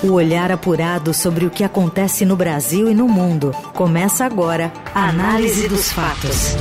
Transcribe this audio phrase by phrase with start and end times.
[0.00, 3.50] O olhar apurado sobre o que acontece no Brasil e no mundo.
[3.74, 6.54] Começa agora a Análise dos Fatos.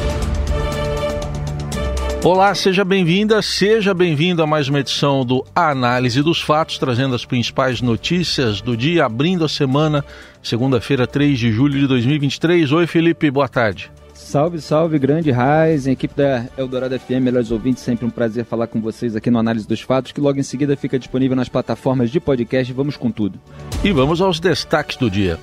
[2.23, 7.25] Olá, seja bem-vinda, seja bem-vindo a mais uma edição do Análise dos Fatos, trazendo as
[7.25, 10.03] principais notícias do dia, abrindo a semana,
[10.41, 12.71] segunda-feira, 3 de julho de 2023.
[12.71, 13.91] Oi, Felipe, boa tarde.
[14.27, 18.81] Salve, salve, grande Raiz, equipe da Eldorado FM, melhores ouvintes, sempre um prazer falar com
[18.81, 22.19] vocês aqui no Análise dos Fatos, que logo em seguida fica disponível nas plataformas de
[22.19, 22.73] podcast.
[22.73, 23.39] Vamos com tudo.
[23.85, 25.39] E vamos aos destaques do dia.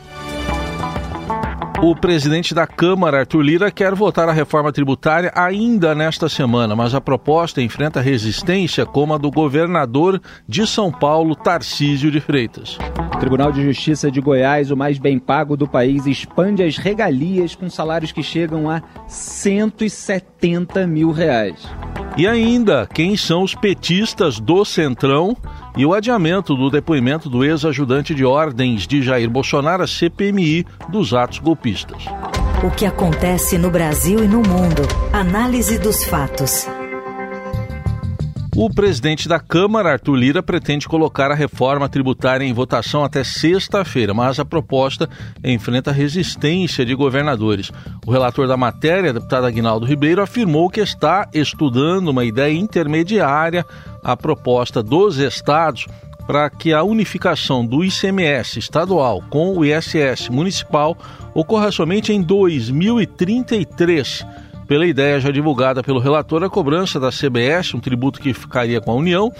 [1.87, 6.95] O presidente da Câmara, Arthur Lira, quer votar a reforma tributária ainda nesta semana, mas
[6.95, 12.79] a proposta enfrenta resistência como a do governador de São Paulo, Tarcísio de Freitas.
[13.15, 17.55] O Tribunal de Justiça de Goiás, o mais bem pago do país, expande as regalias
[17.55, 21.69] com salários que chegam a 170 mil reais.
[22.17, 25.37] E ainda, quem são os petistas do Centrão
[25.77, 31.13] e o adiamento do depoimento do ex-ajudante de ordens de Jair Bolsonaro à CPMI dos
[31.13, 32.05] atos golpistas.
[32.63, 34.83] O que acontece no Brasil e no mundo.
[35.13, 36.69] Análise dos fatos.
[38.57, 44.15] O presidente da Câmara, Arthur Lira, pretende colocar a reforma tributária em votação até sexta-feira,
[44.15, 45.11] mas a proposta
[45.43, 47.73] enfrenta resistência de governadores.
[48.07, 53.67] O relator da matéria, deputado Aguinaldo Ribeiro, afirmou que está estudando uma ideia intermediária
[54.05, 55.89] à proposta dos estados
[56.25, 60.97] para que a unificação do ICMS estadual com o ISS municipal
[61.35, 64.25] ocorra somente em 2033
[64.67, 68.91] pela ideia já divulgada pelo relator, a cobrança da CBS, um tributo que ficaria com
[68.91, 69.33] a União,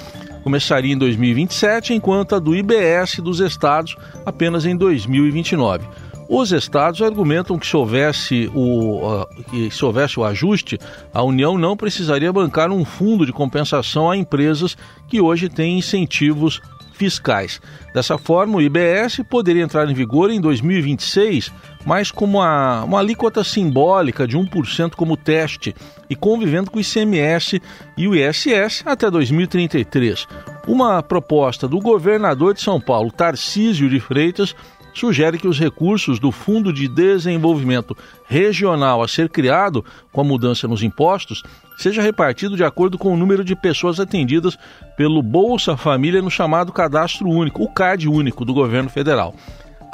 [0.43, 5.87] começaria em 2027, enquanto a do IBS dos estados apenas em 2029.
[6.29, 10.79] Os estados argumentam que se houvesse o, que se houvesse o ajuste,
[11.13, 16.61] a União não precisaria bancar um fundo de compensação a empresas que hoje têm incentivos
[16.95, 17.61] fiscais.
[17.93, 21.53] Dessa forma, o IBS poderia entrar em vigor em 2026,
[21.85, 25.75] mas com uma, uma alíquota simbólica de 1% como teste
[26.09, 27.61] e convivendo com o ICMS
[27.97, 30.27] e o ISS até 2033.
[30.67, 34.55] Uma proposta do governador de São Paulo, Tarcísio de Freitas,
[34.95, 37.97] sugere que os recursos do Fundo de Desenvolvimento
[38.27, 41.43] Regional a ser criado com a mudança nos impostos
[41.77, 44.57] seja repartido de acordo com o número de pessoas atendidas
[44.97, 49.35] pelo Bolsa Família no chamado Cadastro Único, o CAD Único do governo federal.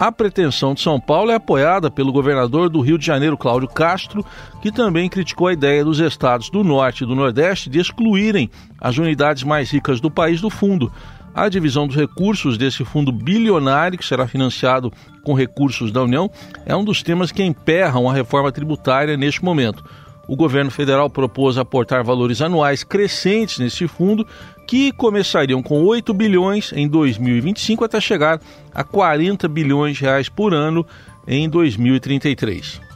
[0.00, 4.24] A pretensão de São Paulo é apoiada pelo governador do Rio de Janeiro, Cláudio Castro,
[4.62, 8.50] que também criticou a ideia dos estados do Norte e do Nordeste de excluírem
[8.80, 10.90] as unidades mais ricas do país do fundo.
[11.34, 14.92] A divisão dos recursos desse fundo bilionário, que será financiado
[15.22, 16.30] com recursos da União,
[16.66, 19.84] é um dos temas que emperram a reforma tributária neste momento.
[20.26, 24.26] O governo federal propôs aportar valores anuais crescentes nesse fundo,
[24.66, 28.40] que começariam com 8 bilhões em 2025 até chegar
[28.72, 30.86] a 40 bilhões de reais por ano
[31.26, 32.89] em 2033.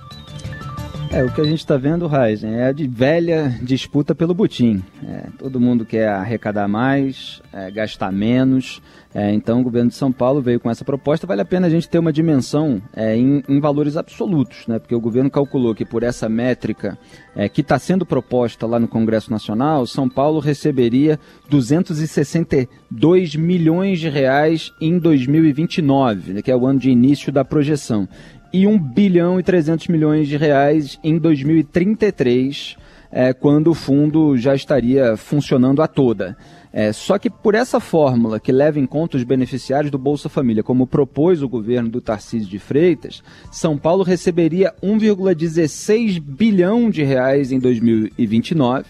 [1.15, 4.83] É, o que a gente está vendo, Ryzen, é a de velha disputa pelo butim.
[5.07, 8.83] É, todo mundo quer arrecadar mais, é, gastar menos.
[9.15, 11.25] É, então, o governo de São Paulo veio com essa proposta.
[11.25, 14.81] Vale a pena a gente ter uma dimensão é, em, em, valores absolutos, né?
[14.81, 16.99] porque o governo calculou que por essa métrica
[17.37, 24.09] é, que está sendo proposta lá no Congresso Nacional, São Paulo receberia 262 milhões de
[24.09, 26.43] reais em 2029, né?
[26.43, 28.09] que é o ano de início da projeção
[28.55, 32.77] e 1 bilhão e 300 milhões de reais em 2033,
[33.11, 36.37] é, quando o fundo já estaria funcionando a toda.
[36.73, 40.63] É, só que por essa fórmula que leva em conta os beneficiários do Bolsa Família,
[40.63, 47.51] como propôs o governo do Tarcísio de Freitas, São Paulo receberia 1,16 bilhão de reais
[47.51, 48.85] em 2029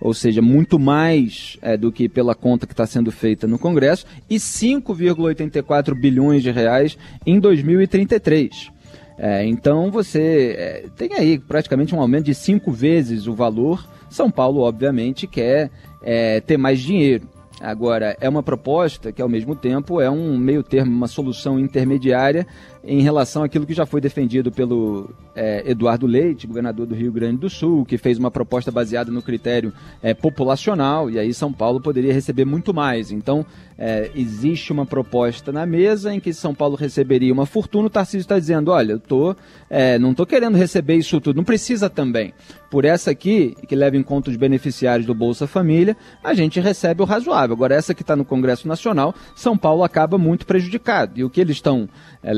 [0.00, 4.06] ou seja, muito mais é, do que pela conta que está sendo feita no Congresso,
[4.30, 8.77] e 5,84 bilhões de reais em 2033.
[9.18, 13.84] É, então você é, tem aí praticamente um aumento de cinco vezes o valor.
[14.08, 15.70] São Paulo, obviamente, quer
[16.02, 17.28] é, ter mais dinheiro.
[17.60, 22.46] Agora, é uma proposta que, ao mesmo tempo, é um meio termo, uma solução intermediária
[22.84, 27.38] em relação àquilo que já foi defendido pelo é, Eduardo Leite, governador do Rio Grande
[27.38, 29.72] do Sul, que fez uma proposta baseada no critério
[30.02, 33.10] é, populacional, e aí São Paulo poderia receber muito mais.
[33.10, 33.44] Então,
[33.76, 38.20] é, existe uma proposta na mesa em que São Paulo receberia uma fortuna, o Tarcísio
[38.20, 39.36] está dizendo, olha, eu tô,
[39.70, 42.32] é, não estou querendo receber isso tudo, não precisa também.
[42.70, 47.00] Por essa aqui, que leva em conta os beneficiários do Bolsa Família, a gente recebe
[47.00, 47.54] o razoável.
[47.54, 51.18] Agora, essa que está no Congresso Nacional, São Paulo acaba muito prejudicado.
[51.18, 51.88] E o que eles estão
[52.22, 52.34] é,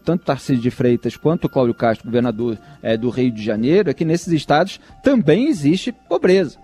[0.00, 4.04] tanto Tarcísio de Freitas quanto Cláudio Castro, governador é, do Rio de Janeiro, é que
[4.04, 6.58] nesses estados também existe pobreza.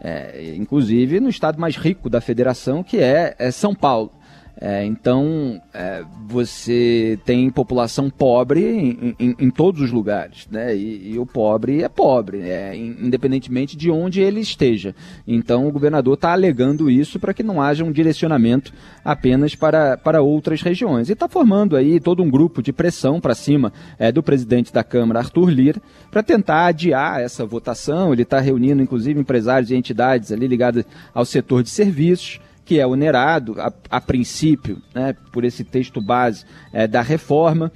[0.00, 4.12] É, inclusive no estado mais rico da federação, que é, é São Paulo.
[4.60, 10.74] É, então, é, você tem população pobre em, em, em todos os lugares, né?
[10.74, 14.96] E, e, o pobre é pobre, é, independentemente de onde ele esteja.
[15.26, 18.72] Então, o governador está alegando isso para que não haja um direcionamento
[19.04, 21.08] apenas para, para outras regiões.
[21.08, 24.82] E está formando aí todo um grupo de pressão para cima é, do presidente da
[24.82, 28.12] Câmara, Arthur Lira, para tentar adiar essa votação.
[28.12, 30.84] Ele está reunindo, inclusive, empresários e entidades ali ligadas
[31.14, 36.44] ao setor de serviços que é onerado, a, a princípio, né, por esse texto base
[36.70, 37.72] é, da reforma.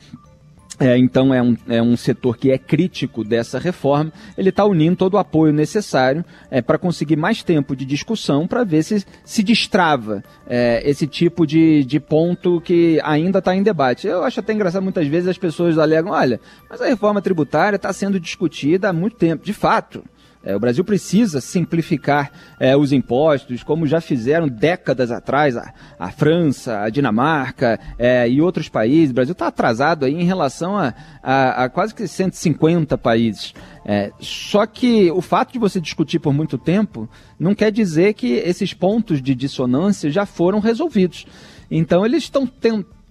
[0.78, 4.96] É, então é um, é um setor que é crítico dessa reforma, ele está unindo
[4.96, 9.42] todo o apoio necessário é, para conseguir mais tempo de discussão para ver se se
[9.42, 14.06] destrava é, esse tipo de, de ponto que ainda está em debate.
[14.06, 17.92] Eu acho até engraçado, muitas vezes as pessoas alegam, olha, mas a reforma tributária está
[17.92, 19.44] sendo discutida há muito tempo.
[19.44, 20.02] De fato,
[20.44, 26.10] é, o Brasil precisa simplificar é, os impostos, como já fizeram décadas atrás a, a
[26.10, 29.10] França, a Dinamarca é, e outros países.
[29.10, 30.92] O Brasil está atrasado aí em relação a,
[31.22, 33.54] a, a, quase que 150 países.
[33.84, 38.34] É, só que o fato de você discutir por muito tempo não quer dizer que
[38.34, 41.26] esses pontos de dissonância já foram resolvidos.
[41.70, 43.01] Então eles estão tentando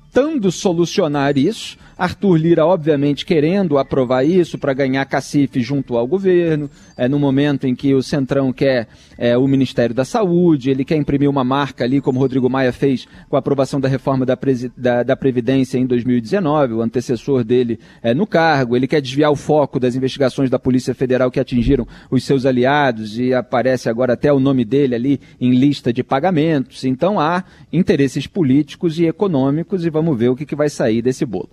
[0.52, 1.78] solucionar isso.
[2.02, 6.68] Arthur Lira, obviamente, querendo aprovar isso para ganhar cacife junto ao governo,
[6.98, 8.88] é, no momento em que o Centrão quer
[9.20, 13.08] é, o Ministério da Saúde, ele quer imprimir uma marca ali, como Rodrigo Maia fez
[13.30, 14.36] com a aprovação da reforma da,
[14.76, 19.36] da, da Previdência em 2019, o antecessor dele é, no cargo, ele quer desviar o
[19.36, 24.34] foco das investigações da Polícia Federal que atingiram os seus aliados e aparece agora até
[24.34, 26.84] o nome dele ali em lista de pagamentos.
[26.84, 31.26] Então há interesses políticos e econômicos e vamos ver o que, que vai sair desse
[31.26, 31.50] bolo.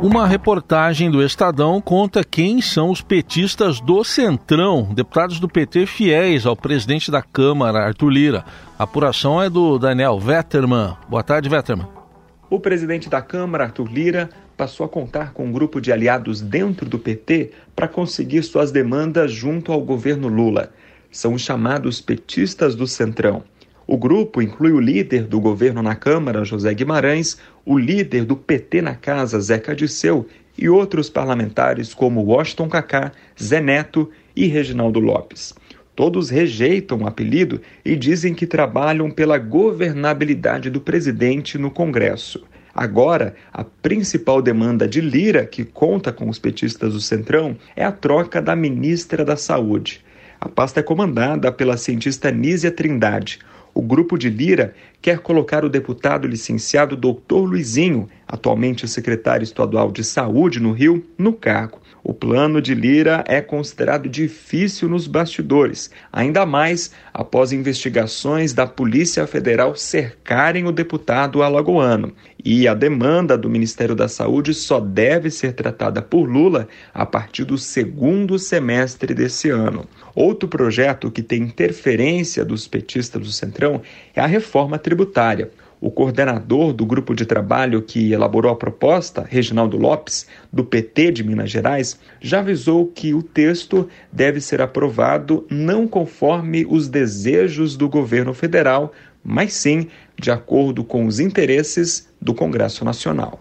[0.00, 6.44] Uma reportagem do Estadão conta quem são os petistas do Centrão, deputados do PT fiéis
[6.44, 8.44] ao presidente da Câmara, Arthur Lira.
[8.78, 10.96] A apuração é do Daniel Vetterman.
[11.08, 11.86] Boa tarde, Vetterman.
[12.50, 16.88] O presidente da Câmara, Arthur Lira, passou a contar com um grupo de aliados dentro
[16.88, 20.72] do PT para conseguir suas demandas junto ao governo Lula.
[21.12, 23.44] São os chamados petistas do Centrão.
[23.92, 28.80] O grupo inclui o líder do governo na Câmara, José Guimarães, o líder do PT
[28.80, 35.52] na Casa, Zeca Disseu, e outros parlamentares como Washington Cacá, Zé Neto e Reginaldo Lopes.
[35.94, 42.42] Todos rejeitam o apelido e dizem que trabalham pela governabilidade do presidente no Congresso.
[42.74, 47.92] Agora, a principal demanda de Lira, que conta com os petistas do Centrão, é a
[47.92, 50.02] troca da ministra da Saúde.
[50.40, 53.38] A pasta é comandada pela cientista Nízia Trindade,
[53.74, 57.34] o grupo de Lira quer colocar o deputado licenciado Dr.
[57.34, 61.82] Luizinho, atualmente secretário estadual de Saúde no Rio, no cargo.
[62.04, 69.24] O plano de Lira é considerado difícil nos bastidores, ainda mais após investigações da Polícia
[69.24, 72.12] Federal cercarem o deputado alagoano.
[72.44, 77.44] E a demanda do Ministério da Saúde só deve ser tratada por Lula a partir
[77.44, 79.86] do segundo semestre desse ano.
[80.12, 83.80] Outro projeto que tem interferência dos petistas do Centrão
[84.12, 84.91] é a reforma tributária.
[85.80, 91.24] O coordenador do grupo de trabalho que elaborou a proposta, Reginaldo Lopes, do PT de
[91.24, 97.88] Minas Gerais, já avisou que o texto deve ser aprovado não conforme os desejos do
[97.88, 98.92] governo federal,
[99.24, 103.40] mas sim de acordo com os interesses do Congresso Nacional.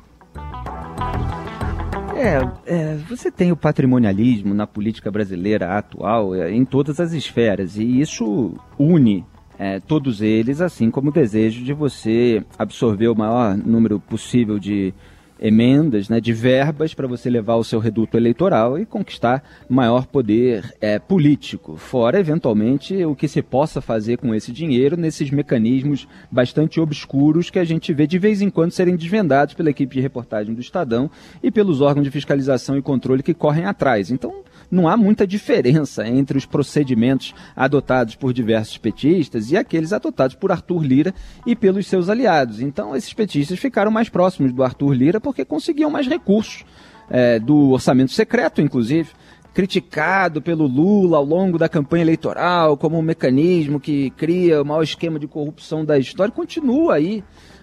[2.16, 7.78] É, é, você tem o patrimonialismo na política brasileira atual é, em todas as esferas
[7.78, 9.26] e isso une
[9.62, 14.92] é, todos eles, assim como o desejo de você absorver o maior número possível de
[15.40, 20.74] emendas, né, de verbas para você levar o seu reduto eleitoral e conquistar maior poder
[20.82, 21.78] é, político.
[21.78, 27.60] Fora, eventualmente, o que se possa fazer com esse dinheiro nesses mecanismos bastante obscuros que
[27.60, 31.10] a gente vê de vez em quando serem desvendados pela equipe de reportagem do Estadão
[31.44, 34.10] e pelos órgãos de fiscalização e controle que correm atrás.
[34.10, 34.42] Então,
[34.72, 40.52] não há muita diferença entre os procedimentos adotados por diversos petistas e aqueles adotados por
[40.52, 41.14] Arthur Lira
[41.46, 42.62] e pelos seus aliados.
[42.62, 46.64] Então, esses petistas ficaram mais próximos do Arthur Lira porque conseguiam mais recursos
[47.10, 49.10] é, do orçamento secreto, inclusive
[49.54, 54.82] criticado pelo Lula ao longo da campanha eleitoral como um mecanismo que cria o maior
[54.82, 57.22] esquema de corrupção da história, continua aí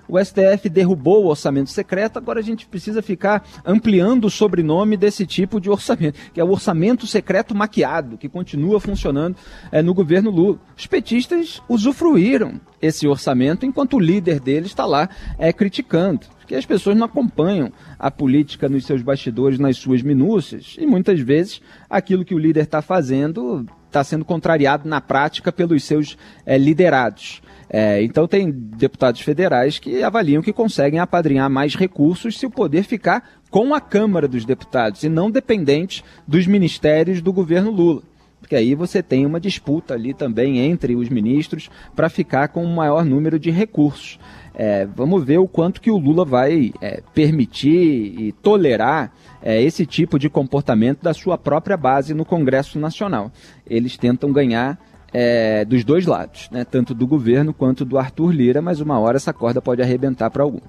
[0.09, 5.27] o STF derrubou o orçamento secreto, agora a gente precisa ficar ampliando o sobrenome desse
[5.27, 9.37] tipo de orçamento, que é o orçamento secreto maquiado, que continua funcionando
[9.71, 10.59] é, no governo Lula.
[10.77, 16.65] Os petistas usufruíram esse orçamento enquanto o líder deles está lá é, criticando porque as
[16.65, 21.61] pessoas não acompanham a política nos seus bastidores, nas suas minúcias, e muitas vezes
[21.91, 27.43] aquilo que o líder está fazendo está sendo contrariado na prática pelos seus é, liderados.
[27.71, 32.83] É, então tem deputados federais que avaliam que conseguem apadrinhar mais recursos se o poder
[32.83, 38.03] ficar com a Câmara dos Deputados e não dependente dos ministérios do governo Lula.
[38.41, 42.75] Porque aí você tem uma disputa ali também entre os ministros para ficar com um
[42.75, 44.19] maior número de recursos.
[44.55, 49.85] É, vamos ver o quanto que o Lula vai é, permitir e tolerar é, esse
[49.85, 53.31] tipo de comportamento da sua própria base no Congresso Nacional.
[53.69, 54.79] Eles tentam ganhar
[55.13, 56.65] é, dos dois lados, né?
[56.65, 60.43] tanto do governo quanto do Arthur Lira, mas uma hora essa corda pode arrebentar para
[60.43, 60.61] algum.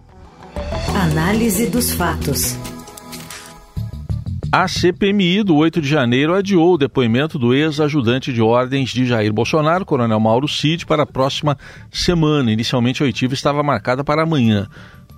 [0.96, 2.58] Análise dos fatos.
[4.52, 9.32] A CPMI do 8 de janeiro adiou o depoimento do ex-ajudante de ordens de Jair
[9.32, 11.56] Bolsonaro, Coronel Mauro Cid, para a próxima
[11.92, 12.52] semana.
[12.52, 14.68] Inicialmente a oitiva estava marcada para amanhã.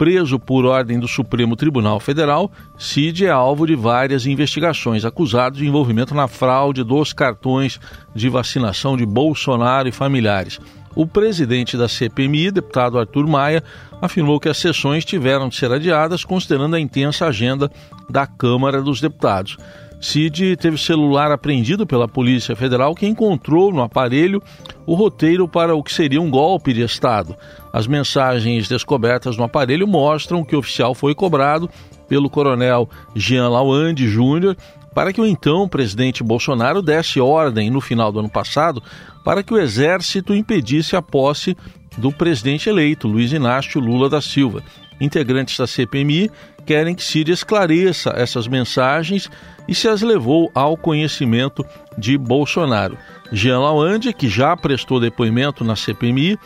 [0.02, 5.68] Preso por ordem do Supremo Tribunal Federal, Cid é alvo de várias investigações, acusado de
[5.68, 7.80] envolvimento na fraude dos cartões
[8.16, 10.60] de vacinação de Bolsonaro e familiares.
[10.96, 13.64] O presidente da CPMI, deputado Arthur Maia,
[14.02, 17.72] afirmou que as sessões tiveram de ser adiadas considerando a intensa agenda
[18.10, 19.56] da Câmara dos Deputados.
[20.02, 24.42] Cid teve celular apreendido pela Polícia Federal, que encontrou no aparelho
[24.86, 27.36] o roteiro para o que seria um golpe de Estado.
[27.72, 31.70] As mensagens descobertas no aparelho mostram que o oficial foi cobrado
[32.10, 34.58] pelo coronel Jean Lawande Júnior
[34.94, 38.82] para que o então presidente Bolsonaro desse ordem no final do ano passado
[39.24, 41.56] para que o exército impedisse a posse
[41.98, 44.64] do presidente eleito, Luiz Inácio Lula da Silva.
[45.00, 46.30] Integrantes da CPMI
[46.62, 49.30] querem que Cid esclareça essas mensagens
[49.68, 51.66] e se as levou ao conhecimento
[51.98, 52.98] de Bolsonaro.
[53.32, 56.38] Jean Lawande, que já prestou depoimento na CPMI,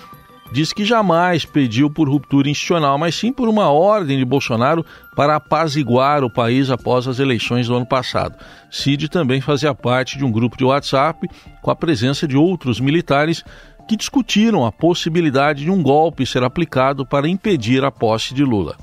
[0.52, 5.36] diz que jamais pediu por ruptura institucional, mas sim por uma ordem de Bolsonaro para
[5.36, 8.36] apaziguar o país após as eleições do ano passado.
[8.72, 11.28] Cid também fazia parte de um grupo de WhatsApp
[11.62, 13.44] com a presença de outros militares
[13.88, 18.76] que discutiram a possibilidade de um golpe ser aplicado para impedir a posse de Lula.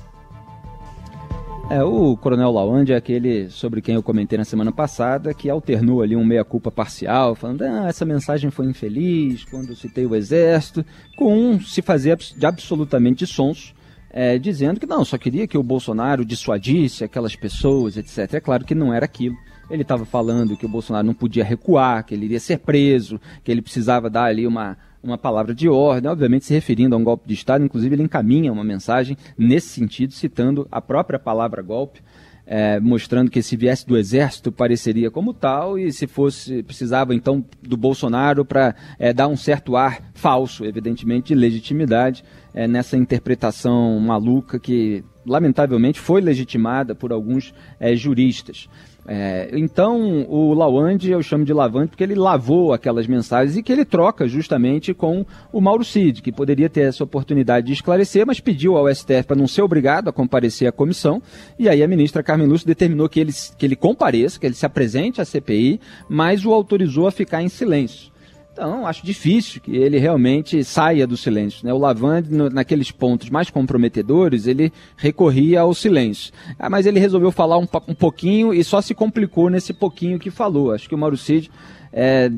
[1.69, 6.01] É, o Coronel Lawande é aquele sobre quem eu comentei na semana passada, que alternou
[6.01, 10.85] ali um meia-culpa parcial, falando, ah, essa mensagem foi infeliz quando citei o Exército,
[11.17, 13.73] com um se fazer de absolutamente sons,
[14.09, 18.35] é, dizendo que não, só queria que o Bolsonaro dissuadisse aquelas pessoas, etc.
[18.35, 19.35] É claro que não era aquilo.
[19.69, 23.49] Ele estava falando que o Bolsonaro não podia recuar, que ele iria ser preso, que
[23.49, 27.27] ele precisava dar ali uma uma palavra de ordem, obviamente se referindo a um golpe
[27.27, 32.01] de Estado, inclusive ele encaminha uma mensagem nesse sentido, citando a própria palavra golpe,
[32.45, 37.43] é, mostrando que se viesse do exército pareceria como tal e se fosse precisava então
[37.61, 43.99] do Bolsonaro para é, dar um certo ar falso, evidentemente, de legitimidade é, nessa interpretação
[43.99, 48.67] maluca que lamentavelmente foi legitimada por alguns é, juristas.
[49.05, 53.71] É, então, o Lawande eu chamo de Lavante porque ele lavou aquelas mensagens e que
[53.71, 58.39] ele troca justamente com o Mauro Cid, que poderia ter essa oportunidade de esclarecer, mas
[58.39, 61.21] pediu ao STF para não ser obrigado a comparecer à comissão.
[61.59, 64.65] E aí a ministra Carmen Lúcia determinou que ele, que ele compareça, que ele se
[64.65, 68.12] apresente à CPI, mas o autorizou a ficar em silêncio.
[68.53, 71.65] Então, acho difícil que ele realmente saia do silêncio.
[71.65, 71.73] Né?
[71.73, 76.31] O Lavande, naqueles pontos mais comprometedores, ele recorria ao silêncio.
[76.59, 80.29] Ah, mas ele resolveu falar um, um, pouquinho e só se complicou nesse pouquinho que
[80.29, 80.71] falou.
[80.71, 81.49] Acho que o Mauro Cid
[81.91, 82.29] é,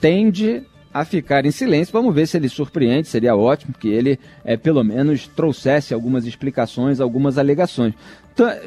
[0.00, 0.62] tende
[0.94, 1.92] a ficar em silêncio.
[1.92, 7.00] Vamos ver se ele surpreende, seria ótimo que ele, é, pelo menos, trouxesse algumas explicações,
[7.00, 7.94] algumas alegações.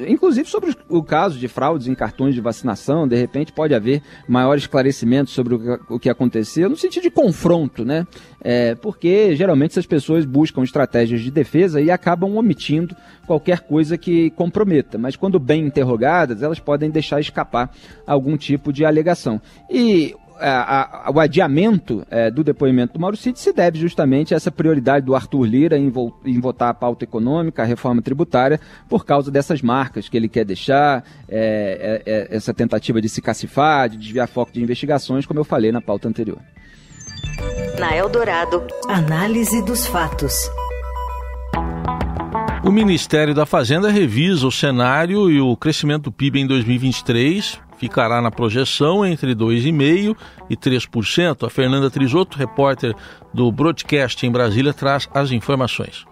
[0.08, 4.58] Inclusive sobre o caso de fraudes em cartões de vacinação, de repente pode haver maior
[4.58, 5.56] esclarecimento sobre
[5.90, 8.08] o que aconteceu, no sentido de confronto, né?
[8.42, 14.30] É, porque geralmente essas pessoas buscam estratégias de defesa e acabam omitindo qualquer coisa que
[14.32, 14.98] comprometa.
[14.98, 17.70] Mas quando bem interrogadas, elas podem deixar escapar
[18.06, 19.42] algum tipo de alegação.
[19.70, 24.38] E a, a, o adiamento é, do depoimento do Mauro Cid se deve justamente a
[24.38, 28.60] essa prioridade do Arthur Lira em, vo, em, votar a pauta econômica, a reforma tributária,
[28.90, 33.22] por causa dessas marcas que ele quer deixar, é, é, é, essa tentativa de se
[33.22, 36.40] cacifar, de desviar foco de investigações, como eu falei na pauta anterior.
[37.80, 40.50] Na Eldorado, análise dos fatos.
[42.64, 48.22] O Ministério da Fazenda revisa o cenário e o crescimento do PIB em 2023 ficará
[48.22, 50.16] na projeção entre 2,5%
[50.50, 51.46] e 3%.
[51.46, 52.96] A Fernanda Trisotto, repórter
[53.34, 56.06] do Broadcast em Brasília, traz as informações.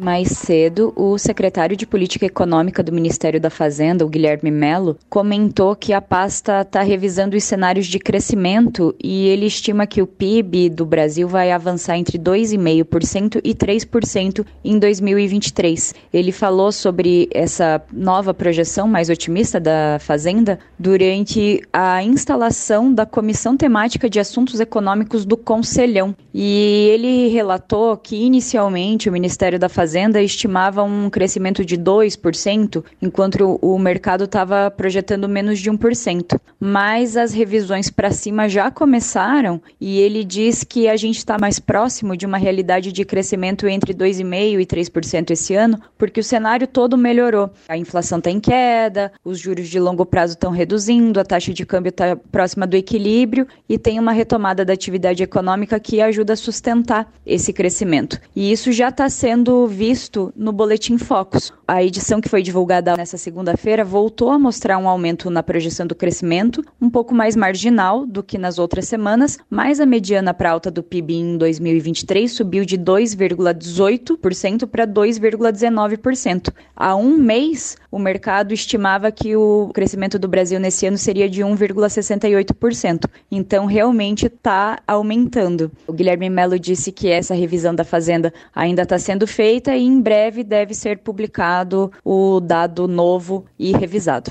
[0.00, 5.76] Mais cedo, o secretário de Política Econômica do Ministério da Fazenda, o Guilherme Melo, comentou
[5.76, 10.70] que a pasta está revisando os cenários de crescimento e ele estima que o PIB
[10.70, 15.94] do Brasil vai avançar entre 2,5% e 3% em 2023.
[16.14, 23.54] Ele falou sobre essa nova projeção mais otimista da Fazenda durante a instalação da Comissão
[23.54, 26.16] Temática de Assuntos Econômicos do Conselhão.
[26.32, 32.84] E ele relatou que inicialmente o Ministério da Fazenda Fazenda estimava um crescimento de 2%,
[33.02, 36.38] enquanto o mercado estava projetando menos de 1%.
[36.60, 41.58] Mas as revisões para cima já começaram e ele diz que a gente está mais
[41.58, 46.68] próximo de uma realidade de crescimento entre 2,5% e 3% esse ano, porque o cenário
[46.68, 47.50] todo melhorou.
[47.68, 51.66] A inflação está em queda, os juros de longo prazo estão reduzindo, a taxa de
[51.66, 56.36] câmbio está próxima do equilíbrio e tem uma retomada da atividade econômica que ajuda a
[56.36, 58.20] sustentar esse crescimento.
[58.36, 61.54] E isso já está sendo visto no Boletim Focus.
[61.66, 65.94] A edição que foi divulgada nessa segunda-feira voltou a mostrar um aumento na projeção do
[65.94, 70.70] crescimento, um pouco mais marginal do que nas outras semanas, mas a mediana para alta
[70.70, 76.52] do PIB em 2023 subiu de 2,18% para 2,19%.
[76.76, 81.42] Há um mês, o mercado estimava que o crescimento do Brasil nesse ano seria de
[81.42, 83.06] 1,68%.
[83.30, 85.70] Então, realmente está aumentando.
[85.86, 90.00] O Guilherme Melo disse que essa revisão da Fazenda ainda está sendo feita e em
[90.00, 94.30] breve deve ser publicado o dado novo e revisado.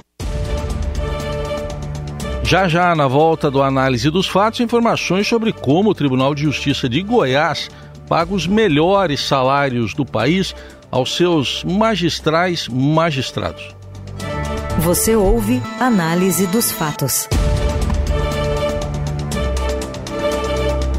[2.44, 6.89] Já já, na volta do análise dos fatos, informações sobre como o Tribunal de Justiça
[6.89, 7.70] de Goiás
[8.08, 10.56] paga os melhores salários do país
[10.91, 13.75] aos seus magistrais magistrados.
[14.79, 17.27] Você ouve Análise dos Fatos.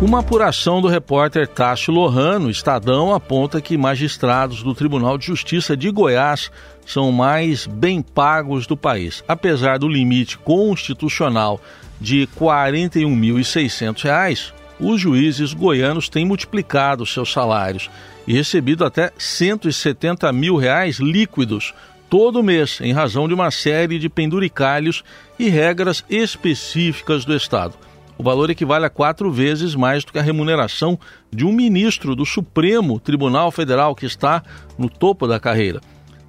[0.02, 5.90] Uma apuração do repórter Tássio Lohano, Estadão, aponta que magistrados do Tribunal de Justiça de
[5.90, 6.50] Goiás
[6.86, 9.22] são mais bem pagos do país.
[9.28, 11.60] Apesar do limite constitucional
[12.00, 17.90] de R$ 41.600, os juízes goianos têm multiplicado seus salários
[18.26, 21.74] e recebido até 170 mil reais líquidos
[22.08, 25.04] todo mês, em razão de uma série de penduricalhos
[25.38, 27.74] e regras específicas do Estado.
[28.18, 30.98] O valor equivale a quatro vezes mais do que a remuneração
[31.32, 34.42] de um ministro do Supremo Tribunal Federal que está
[34.76, 35.80] no topo da carreira.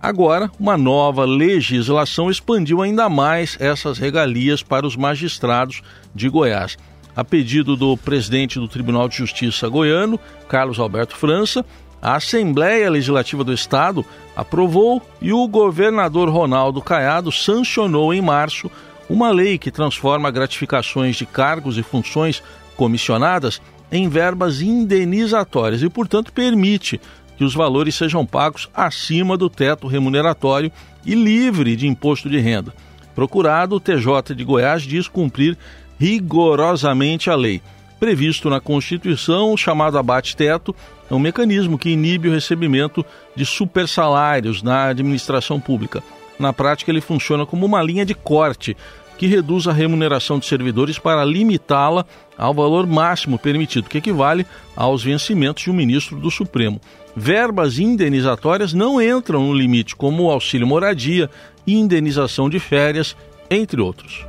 [0.01, 5.81] Agora, uma nova legislação expandiu ainda mais essas regalias para os magistrados
[6.15, 6.77] de Goiás.
[7.15, 11.65] A pedido do presidente do Tribunal de Justiça goiano, Carlos Alberto França,
[12.01, 18.71] a Assembleia Legislativa do Estado aprovou e o governador Ronaldo Caiado sancionou em março
[19.09, 22.41] uma lei que transforma gratificações de cargos e funções
[22.75, 26.99] comissionadas em verbas indenizatórias e, portanto, permite
[27.37, 30.71] que os valores sejam pagos acima do teto remuneratório
[31.05, 32.73] e livre de imposto de renda.
[33.13, 35.57] Procurado, o TJ de Goiás diz cumprir
[36.01, 37.61] rigorosamente a lei.
[37.99, 40.75] Previsto na Constituição, o chamado abate-teto
[41.07, 46.01] é um mecanismo que inibe o recebimento de supersalários na administração pública.
[46.39, 48.75] Na prática, ele funciona como uma linha de corte
[49.15, 52.03] que reduz a remuneração de servidores para limitá-la
[52.35, 54.43] ao valor máximo permitido, que equivale
[54.75, 56.81] aos vencimentos de um ministro do Supremo.
[57.15, 61.29] Verbas indenizatórias não entram no limite, como o auxílio moradia
[61.67, 63.15] indenização de férias,
[63.51, 64.25] entre outros.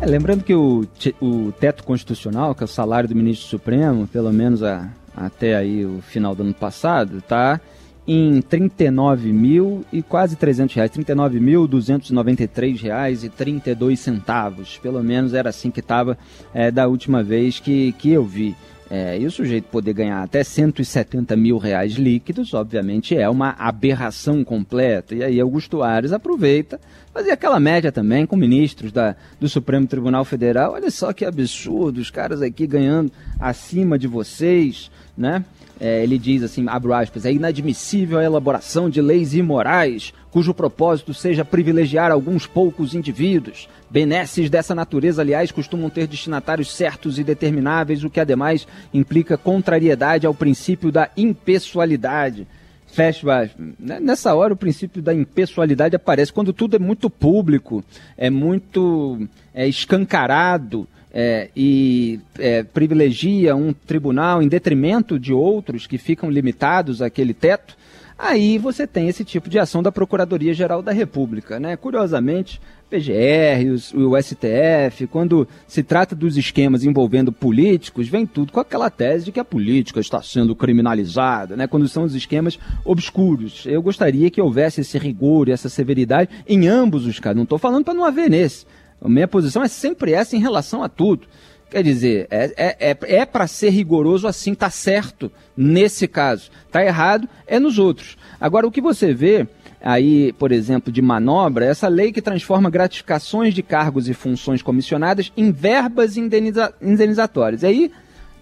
[0.00, 0.86] É, lembrando que o,
[1.20, 5.86] o teto constitucional, que é o salário do ministro Supremo, pelo menos a, até aí
[5.86, 7.58] o final do ano passado, está
[8.06, 15.48] em 39 mil e quase 300 reais, 39.293 reais e 32 centavos, pelo menos era
[15.48, 16.16] assim que estava
[16.54, 18.54] é, da última vez que, que eu vi.
[18.88, 24.44] É, e o sujeito poder ganhar até 170 mil reais líquidos, obviamente é uma aberração
[24.44, 25.14] completa.
[25.14, 26.80] E aí Augusto Ares aproveita,
[27.12, 30.74] fazia aquela média também com ministros da, do Supremo Tribunal Federal.
[30.74, 35.44] Olha só que absurdo, os caras aqui ganhando acima de vocês, né?
[35.78, 41.14] É, ele diz assim, abro aspas, é inadmissível a elaboração de leis imorais cujo propósito
[41.14, 43.68] seja privilegiar alguns poucos indivíduos.
[43.90, 50.26] Benesses dessa natureza, aliás, costumam ter destinatários certos e determináveis, o que ademais implica contrariedade
[50.26, 52.46] ao princípio da impessoalidade.
[52.86, 57.82] Fecha né, Nessa hora, o princípio da impessoalidade aparece quando tudo é muito público,
[58.16, 60.86] é muito é, escancarado,
[61.18, 67.74] é, e é, privilegia um tribunal em detrimento de outros que ficam limitados àquele teto,
[68.18, 71.58] aí você tem esse tipo de ação da Procuradoria-Geral da República.
[71.58, 71.74] Né?
[71.74, 78.90] Curiosamente, PGR, o STF, quando se trata dos esquemas envolvendo políticos, vem tudo com aquela
[78.90, 81.66] tese de que a política está sendo criminalizada, né?
[81.66, 83.64] quando são os esquemas obscuros.
[83.64, 87.36] Eu gostaria que houvesse esse rigor e essa severidade em ambos os casos.
[87.36, 88.66] Não estou falando para não haver nesse.
[89.00, 91.26] A minha posição é sempre essa em relação a tudo.
[91.70, 96.50] Quer dizer, é, é, é, é para ser rigoroso assim, tá certo nesse caso.
[96.70, 98.16] Tá errado é nos outros.
[98.40, 99.46] Agora, o que você vê
[99.80, 105.32] aí, por exemplo, de manobra, essa lei que transforma gratificações de cargos e funções comissionadas
[105.36, 107.62] em verbas indeniza indenizatórias.
[107.62, 107.92] E aí,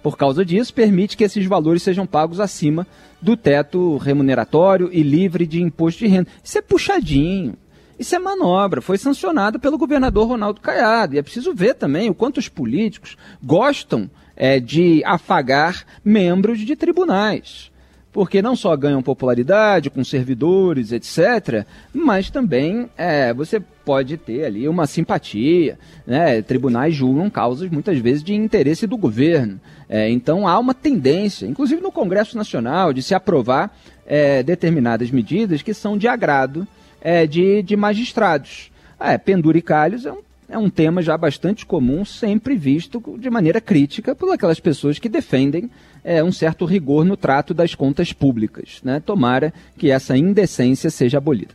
[0.03, 2.87] por causa disso, permite que esses valores sejam pagos acima
[3.23, 6.29] do teto remuneratório e livre de imposto de renda.
[6.43, 7.57] Isso é puxadinho.
[7.99, 11.15] Isso é manobra, foi sancionado pelo governador Ronaldo Caiado.
[11.15, 16.75] E é preciso ver também o quanto os políticos gostam é, de afagar membros de
[16.75, 17.71] tribunais.
[18.13, 24.69] Porque não só ganham popularidade com servidores, etc., mas também é, você pode ter ali
[24.69, 25.79] uma simpatia.
[26.07, 26.41] Né?
[26.43, 29.61] Tribunais julgam causas muitas vezes de interesse do governo.
[29.89, 33.77] É, então há uma tendência, inclusive no Congresso Nacional, de se aprovar
[34.07, 36.67] é, determinadas medidas que são de agrado
[37.05, 38.73] é, de, de magistrados.
[38.99, 43.61] Ah, é, penduricalhos é um, é um tema já bastante comum, sempre visto de maneira
[43.61, 45.71] crítica por aquelas pessoas que defendem
[46.03, 48.81] é, um certo rigor no trato das contas públicas.
[48.83, 49.01] Né?
[49.05, 51.55] Tomara que essa indecência seja abolida.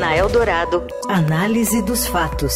[0.00, 2.54] Na Eldorado, análise dos fatos.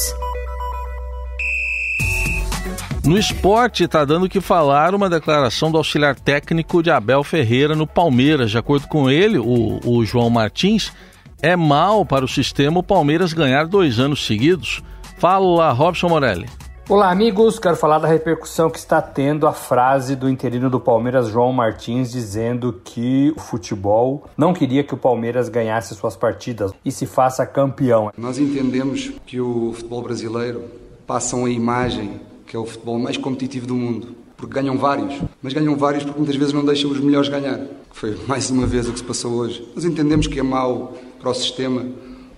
[3.06, 7.76] No esporte, está dando o que falar uma declaração do auxiliar técnico de Abel Ferreira
[7.76, 8.50] no Palmeiras.
[8.50, 10.92] De acordo com ele, o, o João Martins,
[11.40, 14.82] é mal para o sistema o Palmeiras ganhar dois anos seguidos.
[15.18, 16.48] Fala, Robson Morelli.
[16.88, 17.60] Olá, amigos.
[17.60, 22.10] Quero falar da repercussão que está tendo a frase do interino do Palmeiras, João Martins,
[22.10, 27.46] dizendo que o futebol não queria que o Palmeiras ganhasse suas partidas e se faça
[27.46, 28.10] campeão.
[28.18, 30.64] Nós entendemos que o futebol brasileiro
[31.06, 34.08] passa a imagem que é o futebol mais competitivo do mundo.
[34.36, 37.58] Porque ganham vários, mas ganham vários porque muitas vezes não deixam os melhores ganhar.
[37.58, 39.66] Que foi mais uma vez o que se passou hoje.
[39.74, 41.86] Nós entendemos que é mau para o sistema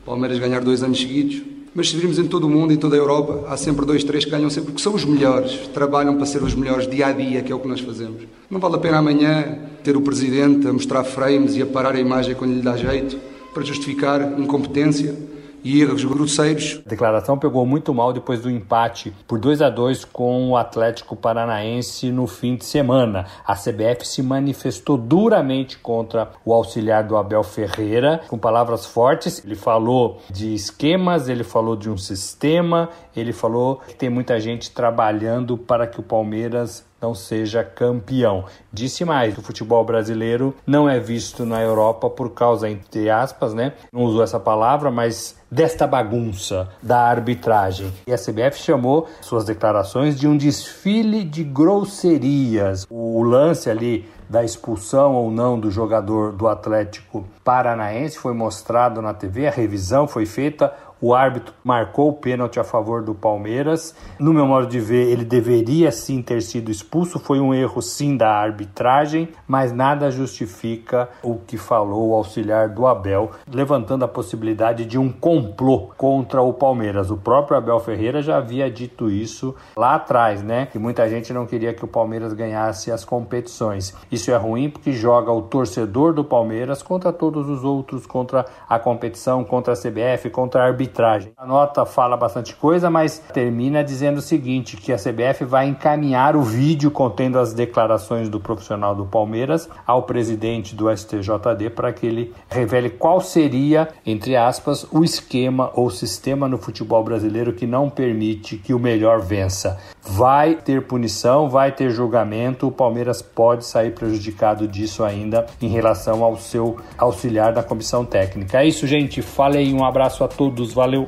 [0.05, 1.42] Palmeiras ganhar dois anos seguidos,
[1.75, 4.25] mas se virmos em todo o mundo, em toda a Europa, há sempre dois, três
[4.25, 7.42] que ganham sempre, porque são os melhores, trabalham para ser os melhores dia a dia,
[7.42, 8.23] que é o que nós fazemos.
[8.51, 12.01] Não vale a pena amanhã ter o presidente a mostrar frames e a parar a
[12.01, 13.18] imagem quando lhe dá jeito,
[13.53, 15.14] para justificar incompetência
[15.62, 16.81] e erros grosseiros.
[16.85, 21.16] A declaração pegou muito mal depois do empate por 2 a 2 com o Atlético
[21.16, 23.27] Paranaense no fim de semana.
[23.47, 29.44] A CBF se manifestou duramente contra o auxiliar do Abel Ferreira, com palavras fortes.
[29.44, 34.71] Ele falou de esquemas, ele falou de um sistema, ele falou que tem muita gente
[34.71, 38.44] trabalhando para que o Palmeiras não seja campeão.
[38.72, 43.72] Disse mais, o futebol brasileiro não é visto na Europa por causa, entre aspas, né?
[43.92, 47.92] Não usou essa palavra, mas desta bagunça da arbitragem.
[48.06, 52.87] E a CBF chamou suas declarações de um desfile de grosserias.
[52.90, 59.14] O lance ali da expulsão ou não do jogador do Atlético Paranaense foi mostrado na
[59.14, 63.94] TV, a revisão foi feita, o árbitro marcou o pênalti a favor do Palmeiras.
[64.18, 67.20] No meu modo de ver, ele deveria sim ter sido expulso.
[67.20, 72.87] Foi um erro sim da arbitragem, mas nada justifica o que falou o auxiliar do
[72.87, 77.11] Abel, levantando a possibilidade de um complô contra o Palmeiras.
[77.11, 80.66] O próprio Abel Ferreira já havia dito isso lá atrás, né?
[80.66, 83.94] Que muita gente não queria que o Palmeiras ganhasse as competições.
[84.11, 88.78] Isso é ruim porque joga o torcedor do Palmeiras contra todos os outros, contra a
[88.78, 91.33] competição, contra a CBF, contra a arbitragem arbitragem.
[91.37, 96.35] A nota fala bastante coisa, mas termina dizendo o seguinte, que a CBF vai encaminhar
[96.35, 102.07] o vídeo contendo as declarações do profissional do Palmeiras ao presidente do STJD para que
[102.07, 107.90] ele revele qual seria, entre aspas, o esquema ou sistema no futebol brasileiro que não
[107.90, 109.79] permite que o melhor vença.
[110.11, 116.25] Vai ter punição, vai ter julgamento, o Palmeiras pode sair prejudicado disso ainda em relação
[116.25, 118.62] ao seu auxiliar da comissão técnica.
[118.62, 119.21] É isso, gente.
[119.21, 121.07] Falei, um abraço a todos valeu.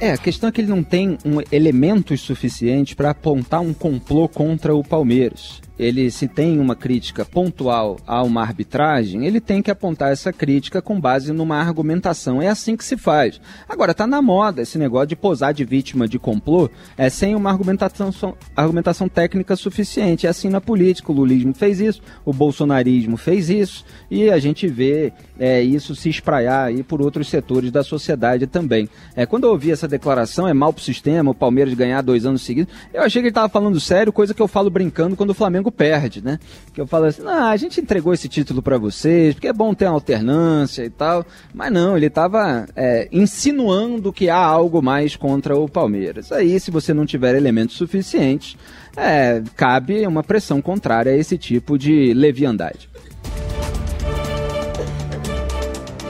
[0.00, 4.28] É, a questão é que ele não tem um elementos suficientes para apontar um complô
[4.28, 5.60] contra o Palmeiras.
[5.78, 10.82] Ele se tem uma crítica pontual a uma arbitragem, ele tem que apontar essa crítica
[10.82, 12.42] com base numa argumentação.
[12.42, 13.40] É assim que se faz.
[13.68, 17.50] Agora, tá na moda esse negócio de posar de vítima de complô é, sem uma
[17.50, 18.10] argumentação,
[18.56, 20.26] argumentação técnica suficiente.
[20.26, 21.12] É assim na política.
[21.12, 26.08] O lulismo fez isso, o bolsonarismo fez isso, e a gente vê é, isso se
[26.08, 28.88] espraiar aí por outros setores da sociedade também.
[29.14, 32.42] É, quando eu ouvi essa declaração, é mal pro sistema, o Palmeiras ganhar dois anos
[32.42, 35.34] seguidos, eu achei que ele estava falando sério, coisa que eu falo brincando quando o
[35.34, 36.38] Flamengo perde, né?
[36.72, 39.74] Que eu falo assim, ah, a gente entregou esse título para vocês, porque é bom
[39.74, 45.16] ter uma alternância e tal, mas não, ele estava é, insinuando que há algo mais
[45.16, 46.32] contra o Palmeiras.
[46.32, 48.56] Aí, se você não tiver elementos suficientes,
[48.96, 52.88] é, cabe uma pressão contrária a esse tipo de leviandade.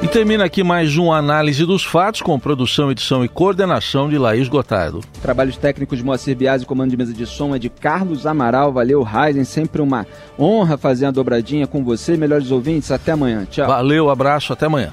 [0.01, 4.47] E termina aqui mais uma análise dos fatos com produção, edição e coordenação de Laís
[4.47, 5.01] Gotardo.
[5.21, 8.73] Trabalhos técnicos de Moacir Biasi, comando de mesa de som é de Carlos Amaral.
[8.73, 9.43] Valeu, Ryzen.
[9.43, 10.07] Sempre uma
[10.39, 12.17] honra fazer a dobradinha com você.
[12.17, 13.45] Melhores ouvintes, até amanhã.
[13.51, 13.67] Tchau.
[13.67, 14.93] Valeu, abraço, até amanhã.